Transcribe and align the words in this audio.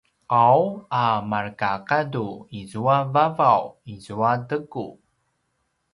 ’aw 0.47 0.61
a 1.01 1.03
markagadu 1.29 2.27
izua 2.59 2.97
vavaw 3.13 3.63
izua 3.93 4.31
teku 4.47 4.87